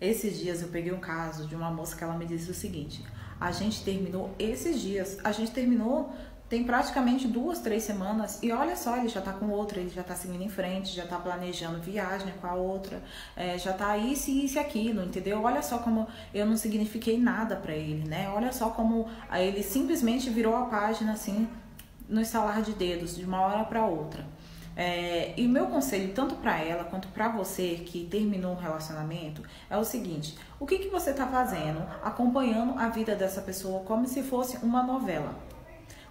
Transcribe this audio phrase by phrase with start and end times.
[0.00, 3.04] Esses dias eu peguei um caso de uma moça que ela me disse o seguinte:
[3.38, 6.12] a gente terminou esses dias, a gente terminou
[6.50, 10.02] tem praticamente duas, três semanas e olha só, ele já tá com outra, ele já
[10.02, 13.00] tá seguindo em frente, já tá planejando viagem com a outra,
[13.36, 15.40] é, já tá isso, isso e aquilo, entendeu?
[15.44, 18.28] Olha só como eu não signifiquei nada para ele, né?
[18.30, 21.48] Olha só como ele simplesmente virou a página assim
[22.08, 24.26] no estalar de dedos de uma hora para outra.
[24.82, 29.76] É, e meu conselho, tanto para ela quanto para você que terminou um relacionamento, é
[29.76, 34.22] o seguinte: o que, que você está fazendo acompanhando a vida dessa pessoa como se
[34.22, 35.34] fosse uma novela?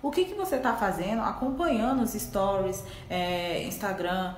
[0.04, 4.36] O que, que você está fazendo acompanhando os stories, é, Instagram,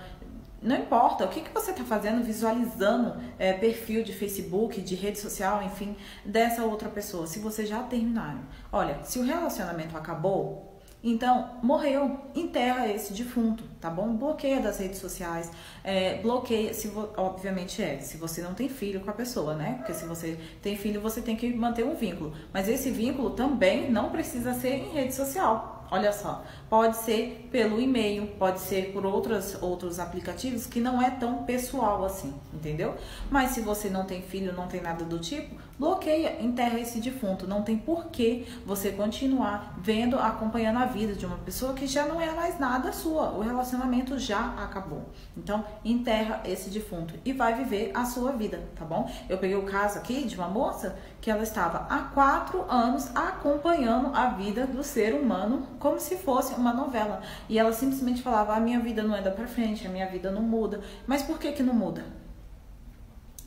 [0.61, 5.20] não importa, o que, que você está fazendo visualizando é, perfil de Facebook, de rede
[5.20, 8.39] social, enfim, dessa outra pessoa, se você já terminaram.
[8.72, 10.70] Olha, se o relacionamento acabou,
[11.03, 14.15] então, morreu, enterra esse defunto, tá bom?
[14.15, 15.51] Bloqueia das redes sociais,
[15.83, 19.75] é, bloqueia, se obviamente é, se você não tem filho com a pessoa, né?
[19.77, 22.33] Porque se você tem filho, você tem que manter um vínculo.
[22.53, 25.81] Mas esse vínculo também não precisa ser em rede social.
[25.93, 31.09] Olha só, pode ser pelo e-mail, pode ser por outros, outros aplicativos que não é
[31.09, 32.95] tão pessoal assim, entendeu?
[33.30, 37.47] Mas se você não tem filho, não tem nada do tipo, bloqueia, enterra esse defunto.
[37.47, 42.21] Não tem porquê você continuar vendo, acompanhando a vida de uma pessoa que já não
[42.21, 43.31] é mais nada sua.
[43.31, 45.09] O relacionamento já acabou.
[45.35, 49.11] Então, enterra esse defunto e vai viver a sua vida, tá bom?
[49.27, 54.15] Eu peguei o caso aqui de uma moça que ela estava há quatro anos acompanhando
[54.15, 57.23] a vida do ser humano como se fosse uma novela.
[57.49, 60.43] E ela simplesmente falava: a minha vida não anda para frente, a minha vida não
[60.43, 60.81] muda.
[61.07, 62.21] Mas por que que não muda?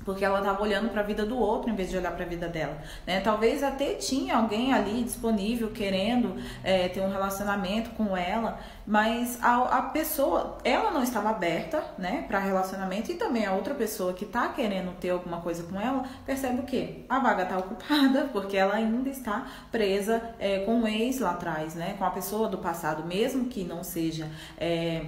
[0.05, 2.29] Porque ela estava olhando para a vida do outro em vez de olhar para a
[2.29, 3.21] vida dela, né?
[3.21, 9.79] Talvez até tinha alguém ali disponível querendo é, ter um relacionamento com ela, mas a,
[9.79, 14.25] a pessoa, ela não estava aberta, né, para relacionamento e também a outra pessoa que
[14.25, 17.05] está querendo ter alguma coisa com ela percebe o quê?
[17.09, 21.75] A vaga está ocupada porque ela ainda está presa é, com o ex lá atrás,
[21.75, 21.95] né?
[21.99, 25.07] Com a pessoa do passado, mesmo que não seja é,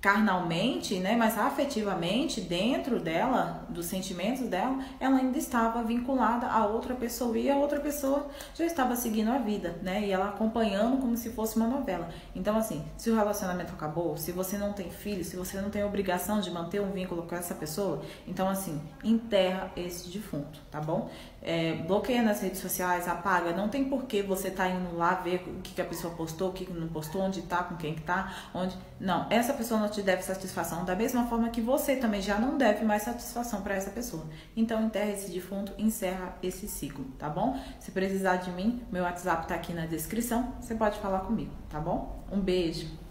[0.00, 6.94] carnalmente, né, mas afetivamente dentro dela, dos sentimentos dela, ela ainda estava vinculada a outra
[6.94, 11.16] pessoa e a outra pessoa já estava seguindo a vida, né, e ela acompanhando como
[11.16, 12.08] se fosse uma novela.
[12.34, 15.84] Então assim, se o relacionamento acabou, se você não tem filho, se você não tem
[15.84, 21.10] obrigação de manter um vínculo com essa pessoa, então assim, enterra esse defunto, tá bom?
[21.42, 25.42] É, bloqueia nas redes sociais, apaga, não tem por que você tá indo lá ver
[25.46, 27.94] o que, que a pessoa postou, o que, que não postou, onde tá, com quem
[27.94, 28.76] que tá, onde.
[28.98, 32.58] Não, essa pessoa não te deve satisfação, da mesma forma que você também já não
[32.58, 34.24] deve mais satisfação para essa pessoa.
[34.54, 37.58] Então, enterra esse defunto, encerra esse ciclo, tá bom?
[37.78, 41.80] Se precisar de mim, meu WhatsApp tá aqui na descrição, você pode falar comigo, tá
[41.80, 42.22] bom?
[42.30, 43.09] Um beijo.